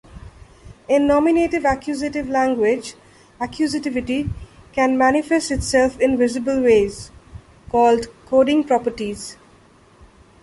In 0.89 1.03
a 1.03 1.05
nominative-accusative 1.05 2.27
language, 2.27 2.95
accusativity 3.39 4.27
can 4.73 4.97
manifest 4.97 5.51
itself 5.51 5.99
in 5.99 6.17
visible 6.17 6.59
ways, 6.59 7.11
called 7.69 8.07
coding 8.25 8.63
properties. 8.63 9.37